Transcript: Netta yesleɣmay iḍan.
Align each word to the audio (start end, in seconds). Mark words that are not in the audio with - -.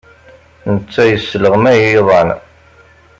Netta 0.73 1.03
yesleɣmay 1.05 1.79
iḍan. 1.99 2.29